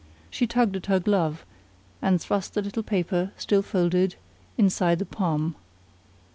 She 0.31 0.47
tugged 0.47 0.75
at 0.75 0.87
her 0.87 0.99
glove, 0.99 1.45
and 2.01 2.19
thrust 2.19 2.55
the 2.55 2.63
little 2.63 2.81
paper, 2.81 3.31
still 3.37 3.61
folded, 3.61 4.15
inside 4.57 4.97
the 4.97 5.05
palm. 5.05 5.53